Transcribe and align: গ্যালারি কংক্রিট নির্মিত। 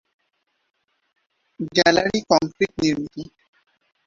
গ্যালারি 1.75 2.19
কংক্রিট 2.29 2.71
নির্মিত। 2.81 3.15